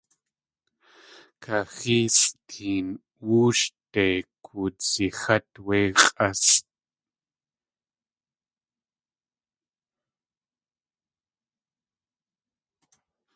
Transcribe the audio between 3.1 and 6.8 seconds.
wóoshdei kdudzixát du x̲ʼásʼ.